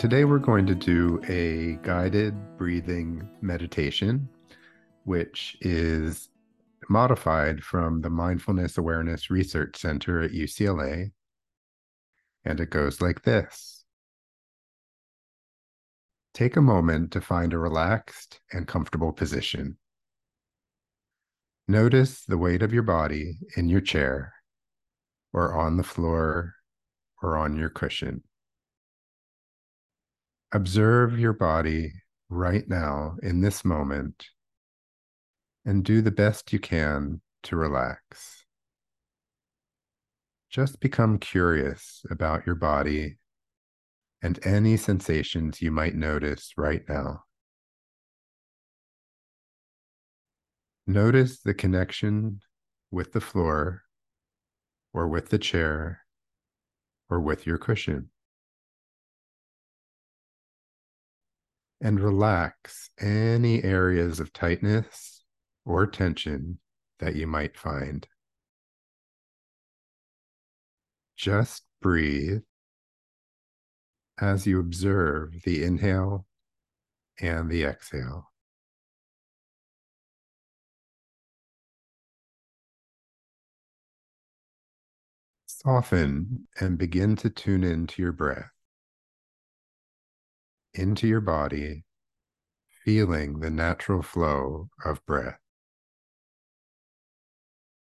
[0.00, 4.26] today we're going to do a guided breathing meditation,
[5.04, 6.30] which is
[6.88, 11.12] modified from the Mindfulness Awareness Research Center at UCLA.
[12.46, 13.84] And it goes like this
[16.32, 19.76] Take a moment to find a relaxed and comfortable position.
[21.68, 24.32] Notice the weight of your body in your chair
[25.34, 26.54] or on the floor
[27.22, 28.22] or on your cushion.
[30.52, 31.92] Observe your body
[32.28, 34.26] right now in this moment
[35.64, 38.44] and do the best you can to relax.
[40.50, 43.18] Just become curious about your body
[44.22, 47.22] and any sensations you might notice right now.
[50.86, 52.40] Notice the connection
[52.90, 53.82] with the floor
[54.92, 56.00] or with the chair
[57.08, 58.10] or with your cushion.
[61.80, 65.22] And relax any areas of tightness
[65.64, 66.58] or tension
[66.98, 68.06] that you might find.
[71.16, 72.42] Just breathe
[74.20, 76.26] as you observe the inhale
[77.18, 78.30] and the exhale.
[85.46, 88.50] Soften and begin to tune into your breath,
[90.74, 91.84] into your body,
[92.84, 95.38] feeling the natural flow of breath.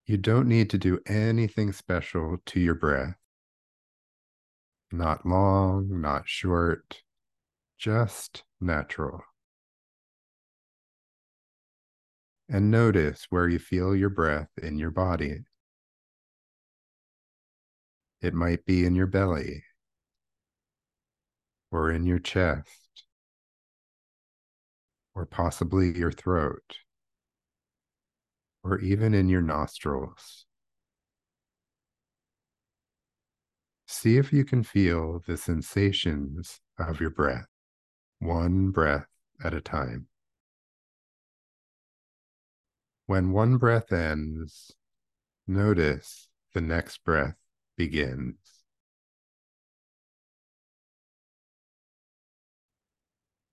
[0.06, 3.16] You don't need to do anything special to your breath.
[4.92, 7.04] Not long, not short,
[7.78, 9.22] just natural.
[12.50, 15.40] And notice where you feel your breath in your body.
[18.22, 19.64] It might be in your belly
[21.72, 23.04] or in your chest
[25.16, 26.78] or possibly your throat
[28.64, 30.46] or even in your nostrils.
[33.88, 37.48] See if you can feel the sensations of your breath,
[38.20, 39.08] one breath
[39.44, 40.08] at a time.
[43.06, 44.72] When one breath ends,
[45.46, 47.36] notice the next breath
[47.76, 48.61] begins.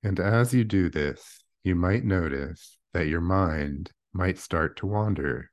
[0.02, 5.50] And as you do this, you might notice that your mind might start to wander.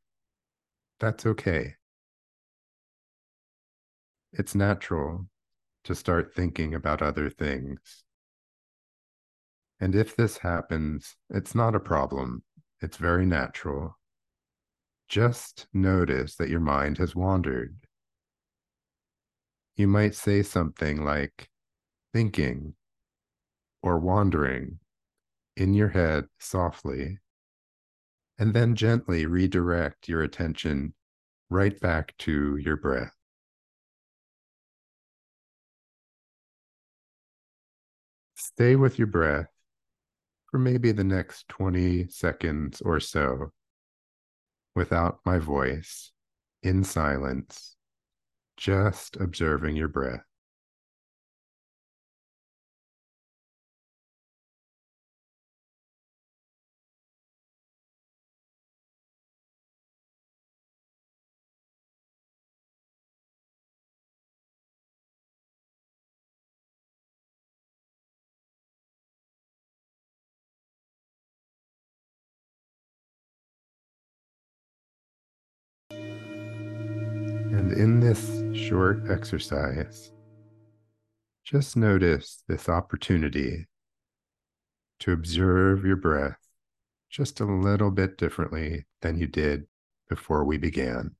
[1.00, 1.76] That's okay.
[4.32, 5.28] It's natural
[5.86, 8.04] to start thinking about other things.
[9.80, 12.44] And if this happens, it's not a problem.
[12.82, 13.98] It's very natural.
[15.08, 17.86] Just notice that your mind has wandered
[19.76, 21.50] you might say something like
[22.14, 22.74] thinking
[23.86, 24.80] or wandering
[25.56, 27.20] in your head softly,
[28.40, 30.94] and then gently redirect your attention
[31.50, 33.16] right back to your breath.
[38.36, 39.52] Stay with your breath
[40.50, 43.52] for maybe the next 20 seconds or so
[44.76, 46.12] without my voice
[46.64, 47.76] in silence
[48.58, 50.24] just observing your breath.
[77.56, 80.12] And in this short exercise,
[81.46, 83.68] just notice this opportunity
[85.00, 86.38] to observe your breath
[87.10, 89.68] just a little bit differently than you did
[90.10, 91.16] before we began.